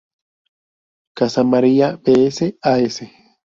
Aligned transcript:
Casa 1.15 1.41
Amarilla, 1.41 1.97
Bs 2.03 2.57
As. 2.63 3.01